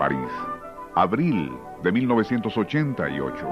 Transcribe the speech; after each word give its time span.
París, 0.00 0.32
abril 0.94 1.52
de 1.82 1.92
1988. 1.92 3.46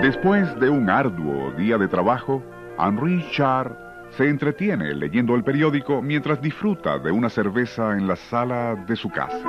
Después 0.00 0.58
de 0.58 0.70
un 0.70 0.88
arduo 0.88 1.50
día 1.58 1.76
de 1.76 1.88
trabajo, 1.88 2.42
Henri 2.78 3.22
Char 3.32 4.08
se 4.16 4.30
entretiene 4.30 4.94
leyendo 4.94 5.34
el 5.34 5.44
periódico 5.44 6.00
mientras 6.00 6.40
disfruta 6.40 6.98
de 6.98 7.12
una 7.12 7.28
cerveza 7.28 7.98
en 7.98 8.08
la 8.08 8.16
sala 8.16 8.76
de 8.86 8.96
su 8.96 9.10
casa. 9.10 9.46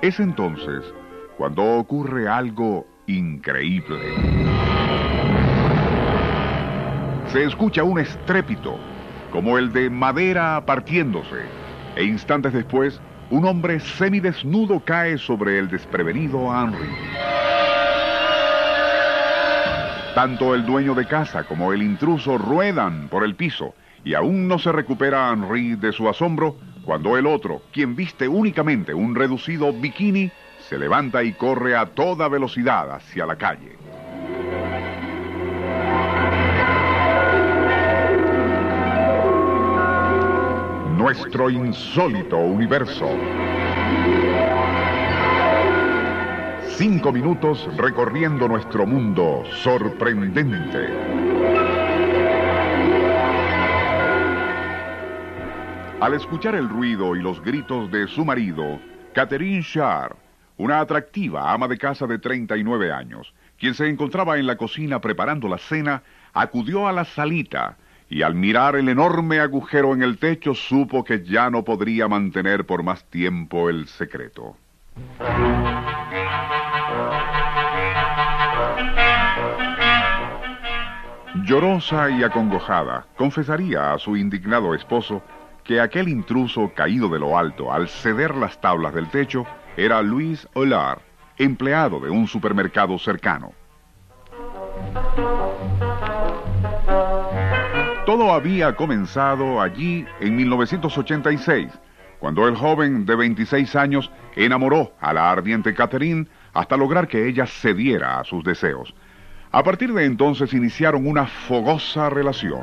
Es 0.00 0.18
entonces 0.18 0.82
cuando 1.36 1.62
ocurre 1.76 2.26
algo 2.26 2.86
increíble. 3.06 4.00
Se 7.26 7.44
escucha 7.44 7.82
un 7.82 7.98
estrépito, 7.98 8.78
como 9.32 9.56
el 9.56 9.72
de 9.72 9.88
madera 9.88 10.62
partiéndose, 10.66 11.46
e 11.96 12.04
instantes 12.04 12.52
después, 12.52 13.00
un 13.30 13.46
hombre 13.46 13.80
semidesnudo 13.80 14.80
cae 14.84 15.16
sobre 15.16 15.58
el 15.58 15.68
desprevenido 15.68 16.52
Henry. 16.54 16.90
Tanto 20.14 20.54
el 20.54 20.66
dueño 20.66 20.94
de 20.94 21.06
casa 21.06 21.44
como 21.44 21.72
el 21.72 21.82
intruso 21.82 22.36
ruedan 22.36 23.08
por 23.08 23.24
el 23.24 23.34
piso 23.34 23.74
y 24.04 24.12
aún 24.12 24.46
no 24.46 24.58
se 24.58 24.70
recupera 24.70 25.30
Henry 25.32 25.76
de 25.76 25.92
su 25.92 26.08
asombro 26.10 26.58
cuando 26.84 27.16
el 27.16 27.26
otro, 27.26 27.62
quien 27.72 27.96
viste 27.96 28.28
únicamente 28.28 28.92
un 28.92 29.14
reducido 29.14 29.72
bikini, 29.72 30.30
se 30.68 30.76
levanta 30.78 31.22
y 31.22 31.32
corre 31.32 31.74
a 31.74 31.86
toda 31.86 32.28
velocidad 32.28 32.94
hacia 32.94 33.24
la 33.24 33.36
calle. 33.36 33.81
Nuestro 41.12 41.50
insólito 41.50 42.38
universo. 42.38 43.06
Cinco 46.68 47.12
minutos 47.12 47.68
recorriendo 47.76 48.48
nuestro 48.48 48.86
mundo 48.86 49.42
sorprendente. 49.62 50.88
Al 56.00 56.14
escuchar 56.14 56.54
el 56.54 56.70
ruido 56.70 57.14
y 57.14 57.20
los 57.20 57.42
gritos 57.42 57.90
de 57.90 58.08
su 58.08 58.24
marido, 58.24 58.80
Catherine 59.12 59.62
Char 59.62 60.16
una 60.56 60.80
atractiva 60.80 61.52
ama 61.52 61.68
de 61.68 61.76
casa 61.76 62.06
de 62.06 62.18
39 62.18 62.92
años, 62.92 63.34
quien 63.58 63.74
se 63.74 63.88
encontraba 63.88 64.38
en 64.38 64.46
la 64.46 64.56
cocina 64.56 65.00
preparando 65.00 65.48
la 65.48 65.58
cena, 65.58 66.02
acudió 66.32 66.86
a 66.86 66.92
la 66.92 67.04
salita 67.04 67.76
y 68.12 68.20
al 68.20 68.34
mirar 68.34 68.76
el 68.76 68.90
enorme 68.90 69.40
agujero 69.40 69.94
en 69.94 70.02
el 70.02 70.18
techo 70.18 70.54
supo 70.54 71.02
que 71.02 71.24
ya 71.24 71.48
no 71.48 71.64
podría 71.64 72.08
mantener 72.08 72.66
por 72.66 72.82
más 72.82 73.04
tiempo 73.04 73.70
el 73.70 73.88
secreto. 73.88 74.54
Llorosa 81.46 82.10
y 82.10 82.22
acongojada, 82.22 83.06
confesaría 83.16 83.94
a 83.94 83.98
su 83.98 84.14
indignado 84.14 84.74
esposo 84.74 85.22
que 85.64 85.80
aquel 85.80 86.08
intruso 86.08 86.70
caído 86.74 87.08
de 87.08 87.18
lo 87.18 87.38
alto 87.38 87.72
al 87.72 87.88
ceder 87.88 88.34
las 88.36 88.60
tablas 88.60 88.92
del 88.92 89.08
techo 89.08 89.46
era 89.78 90.02
Luis 90.02 90.46
Olar, 90.52 91.00
empleado 91.38 91.98
de 91.98 92.10
un 92.10 92.28
supermercado 92.28 92.98
cercano. 92.98 93.54
Todo 98.12 98.34
había 98.34 98.76
comenzado 98.76 99.62
allí 99.62 100.04
en 100.20 100.36
1986, 100.36 101.72
cuando 102.18 102.46
el 102.46 102.54
joven 102.54 103.06
de 103.06 103.16
26 103.16 103.74
años 103.74 104.10
enamoró 104.36 104.92
a 105.00 105.14
la 105.14 105.30
ardiente 105.30 105.72
Catherine 105.72 106.26
hasta 106.52 106.76
lograr 106.76 107.08
que 107.08 107.26
ella 107.26 107.46
cediera 107.46 108.20
a 108.20 108.24
sus 108.24 108.44
deseos. 108.44 108.94
A 109.50 109.62
partir 109.62 109.94
de 109.94 110.04
entonces 110.04 110.52
iniciaron 110.52 111.06
una 111.06 111.24
fogosa 111.24 112.10
relación. 112.10 112.60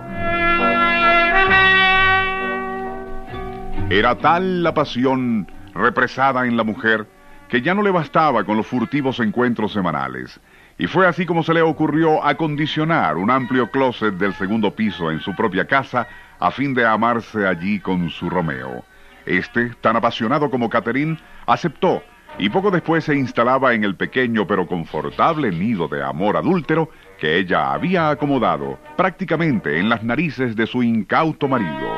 Era 3.89 4.19
tal 4.19 4.61
la 4.61 4.75
pasión 4.75 5.51
represada 5.73 6.45
en 6.45 6.57
la 6.57 6.63
mujer 6.63 7.07
que 7.47 7.63
ya 7.63 7.73
no 7.73 7.81
le 7.81 7.89
bastaba 7.89 8.43
con 8.43 8.55
los 8.55 8.67
furtivos 8.67 9.19
encuentros 9.19 9.73
semanales. 9.73 10.39
Y 10.79 10.87
fue 10.87 11.05
así 11.05 11.25
como 11.25 11.43
se 11.43 11.53
le 11.53 11.61
ocurrió 11.61 12.23
acondicionar 12.23 13.17
un 13.17 13.29
amplio 13.29 13.69
closet 13.69 14.13
del 14.15 14.33
segundo 14.33 14.73
piso 14.73 15.11
en 15.11 15.19
su 15.19 15.35
propia 15.35 15.67
casa 15.67 16.07
a 16.39 16.51
fin 16.51 16.73
de 16.73 16.85
amarse 16.85 17.45
allí 17.45 17.81
con 17.81 18.09
su 18.09 18.29
Romeo. 18.29 18.85
Este, 19.25 19.71
tan 19.81 19.97
apasionado 19.97 20.49
como 20.49 20.69
Catherine, 20.69 21.17
aceptó 21.45 22.01
y 22.37 22.47
poco 22.47 22.71
después 22.71 23.03
se 23.03 23.13
instalaba 23.13 23.73
en 23.73 23.83
el 23.83 23.95
pequeño 23.95 24.47
pero 24.47 24.67
confortable 24.67 25.51
nido 25.51 25.89
de 25.89 26.01
amor 26.01 26.37
adúltero 26.37 26.89
que 27.19 27.37
ella 27.37 27.73
había 27.73 28.09
acomodado 28.09 28.79
prácticamente 28.95 29.79
en 29.79 29.89
las 29.89 30.01
narices 30.01 30.55
de 30.55 30.65
su 30.65 30.81
incauto 30.81 31.49
marido. 31.49 31.97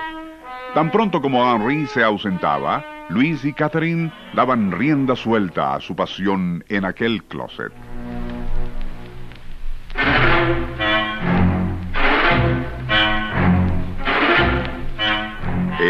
Tan 0.74 0.90
pronto 0.90 1.22
como 1.22 1.44
Henri 1.44 1.86
se 1.86 2.04
ausentaba, 2.04 2.84
Luis 3.10 3.46
y 3.46 3.54
Catherine 3.54 4.12
daban 4.34 4.72
rienda 4.72 5.16
suelta 5.16 5.76
a 5.76 5.82
su 5.82 5.96
pasión 5.96 6.64
en 6.68 6.86
aquel 6.86 7.24
closet. 7.26 7.72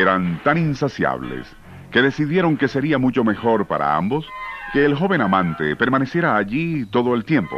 Eran 0.02 0.42
tan 0.44 0.58
insaciables 0.58 1.46
que 1.92 2.02
decidieron 2.02 2.58
que 2.58 2.68
sería 2.68 2.98
mucho 2.98 3.24
mejor 3.24 3.68
para 3.68 3.96
ambos 3.96 4.28
que 4.74 4.84
el 4.84 4.96
joven 4.96 5.22
amante 5.22 5.76
permaneciera 5.76 6.38
allí 6.38 6.88
todo 6.88 7.14
el 7.14 7.24
tiempo. 7.24 7.58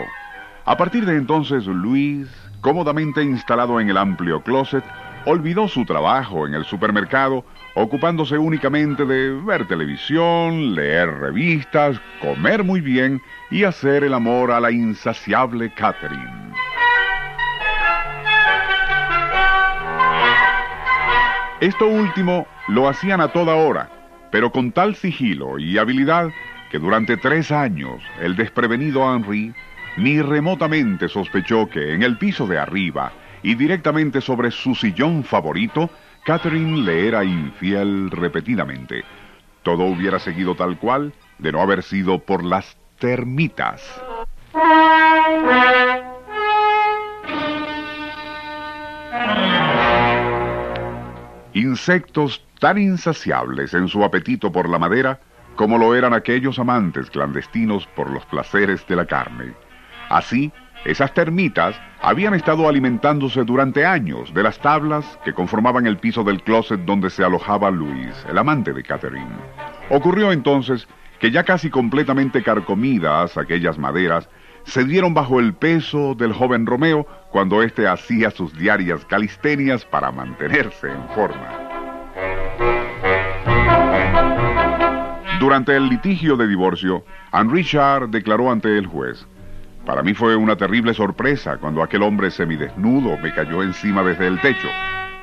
A 0.65 0.75
partir 0.75 1.05
de 1.05 1.15
entonces, 1.15 1.65
Luis, 1.67 2.27
cómodamente 2.59 3.23
instalado 3.23 3.79
en 3.79 3.89
el 3.89 3.95
amplio 3.95 4.43
closet, 4.43 4.83
olvidó 5.25 5.69
su 5.69 5.85
trabajo 5.85 6.45
en 6.45 6.53
el 6.53 6.65
supermercado, 6.65 7.45
ocupándose 7.75 8.37
únicamente 8.37 9.05
de 9.05 9.39
ver 9.45 9.65
televisión, 9.65 10.75
leer 10.75 11.17
revistas, 11.19 11.97
comer 12.19 12.65
muy 12.65 12.81
bien 12.81 13.21
y 13.51 13.63
hacer 13.63 14.03
el 14.03 14.13
amor 14.13 14.51
a 14.51 14.59
la 14.59 14.69
insaciable 14.69 15.73
Catherine. 15.73 16.42
Esto 21.63 21.87
último 21.87 22.45
lo 22.67 22.89
hacían 22.89 23.21
a 23.21 23.29
toda 23.29 23.55
hora, 23.55 23.89
pero 24.33 24.51
con 24.51 24.73
tal 24.73 24.95
sigilo 24.95 25.57
y 25.57 25.77
habilidad 25.77 26.27
que 26.69 26.77
durante 26.77 27.15
tres 27.15 27.53
años 27.53 28.03
el 28.19 28.35
desprevenido 28.35 29.15
Henry 29.15 29.53
ni 29.95 30.21
remotamente 30.21 31.07
sospechó 31.07 31.69
que 31.69 31.93
en 31.93 32.03
el 32.03 32.17
piso 32.17 32.47
de 32.47 32.59
arriba, 32.59 33.13
y 33.43 33.55
directamente 33.55 34.19
sobre 34.19 34.51
su 34.51 34.75
sillón 34.75 35.23
favorito, 35.23 35.89
Catherine 36.25 36.81
le 36.81 37.07
era 37.07 37.23
infiel 37.23 38.11
repetidamente. 38.11 39.05
Todo 39.61 39.85
hubiera 39.85 40.19
seguido 40.19 40.55
tal 40.55 40.77
cual 40.77 41.13
de 41.37 41.53
no 41.53 41.61
haber 41.61 41.81
sido 41.81 42.19
por 42.19 42.43
las 42.43 42.75
termitas. 42.99 43.81
Insectos 51.83 52.41
tan 52.61 52.77
insaciables 52.77 53.73
en 53.73 53.89
su 53.89 54.05
apetito 54.05 54.53
por 54.53 54.69
la 54.69 54.79
madera 54.79 55.19
como 55.57 55.77
lo 55.77 55.95
eran 55.95 56.13
aquellos 56.13 56.57
amantes 56.57 57.09
clandestinos 57.09 57.85
por 57.87 58.09
los 58.09 58.25
placeres 58.27 58.87
de 58.87 58.95
la 58.95 59.05
carne. 59.05 59.53
Así, 60.07 60.53
esas 60.85 61.13
termitas 61.13 61.75
habían 62.01 62.35
estado 62.35 62.69
alimentándose 62.69 63.43
durante 63.43 63.85
años 63.85 64.33
de 64.33 64.43
las 64.43 64.59
tablas 64.59 65.19
que 65.25 65.33
conformaban 65.33 65.85
el 65.85 65.97
piso 65.97 66.23
del 66.23 66.41
closet 66.41 66.79
donde 66.85 67.09
se 67.09 67.25
alojaba 67.25 67.69
Luis, 67.69 68.15
el 68.29 68.37
amante 68.37 68.71
de 68.71 68.81
Catherine. 68.81 69.35
Ocurrió 69.89 70.31
entonces 70.31 70.87
que 71.19 71.31
ya 71.31 71.43
casi 71.43 71.69
completamente 71.69 72.43
carcomidas 72.43 73.37
aquellas 73.37 73.77
maderas, 73.77 74.29
se 74.63 74.85
dieron 74.85 75.13
bajo 75.13 75.41
el 75.41 75.53
peso 75.53 76.15
del 76.15 76.31
joven 76.31 76.65
Romeo 76.65 77.05
cuando 77.29 77.61
éste 77.61 77.89
hacía 77.89 78.31
sus 78.31 78.57
diarias 78.57 79.03
calistenias 79.03 79.83
para 79.83 80.13
mantenerse 80.13 80.87
en 80.87 81.09
forma. 81.09 81.72
Durante 85.39 85.75
el 85.75 85.89
litigio 85.89 86.37
de 86.37 86.47
divorcio, 86.47 87.03
Henri 87.33 87.63
Richard 87.63 88.09
declaró 88.09 88.51
ante 88.51 88.77
el 88.77 88.87
juez 88.87 89.25
para 89.85 90.01
mí 90.01 90.13
fue 90.13 90.35
una 90.35 90.55
terrible 90.55 90.93
sorpresa 90.93 91.57
cuando 91.57 91.83
aquel 91.83 92.03
hombre 92.03 92.31
semidesnudo 92.31 93.17
me 93.17 93.33
cayó 93.33 93.61
encima 93.63 94.01
desde 94.01 94.27
el 94.27 94.39
techo, 94.39 94.69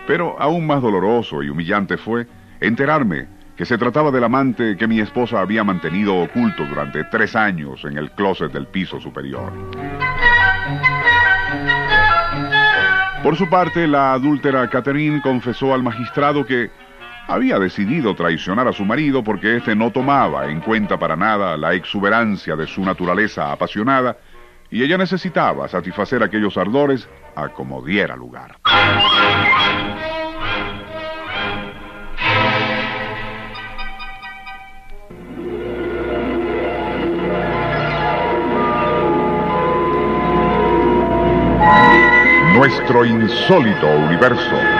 pero 0.06 0.36
aún 0.38 0.66
más 0.66 0.82
doloroso 0.82 1.42
y 1.42 1.48
humillante 1.48 1.96
fue 1.96 2.26
enterarme 2.60 3.26
que 3.56 3.64
se 3.64 3.78
trataba 3.78 4.10
del 4.10 4.24
amante 4.24 4.76
que 4.76 4.86
mi 4.86 5.00
esposa 5.00 5.40
había 5.40 5.64
mantenido 5.64 6.14
oculto 6.14 6.66
durante 6.66 7.04
tres 7.04 7.36
años 7.36 7.84
en 7.86 7.96
el 7.96 8.10
closet 8.10 8.52
del 8.52 8.66
piso 8.66 9.00
superior. 9.00 9.50
Por 13.22 13.36
su 13.36 13.48
parte, 13.48 13.86
la 13.86 14.12
adúltera 14.12 14.68
Catherine 14.68 15.22
confesó 15.22 15.72
al 15.72 15.82
magistrado 15.82 16.44
que 16.44 16.70
había 17.30 17.60
decidido 17.60 18.16
traicionar 18.16 18.66
a 18.66 18.72
su 18.72 18.84
marido 18.84 19.22
porque 19.22 19.56
éste 19.56 19.76
no 19.76 19.92
tomaba 19.92 20.50
en 20.50 20.60
cuenta 20.60 20.98
para 20.98 21.14
nada 21.14 21.56
la 21.56 21.74
exuberancia 21.74 22.56
de 22.56 22.66
su 22.66 22.84
naturaleza 22.84 23.52
apasionada 23.52 24.16
y 24.68 24.82
ella 24.82 24.98
necesitaba 24.98 25.68
satisfacer 25.68 26.24
aquellos 26.24 26.56
ardores 26.56 27.08
a 27.36 27.48
como 27.48 27.82
diera 27.82 28.16
lugar. 28.16 28.56
Nuestro 42.56 43.04
insólito 43.04 43.86
universo. 43.86 44.79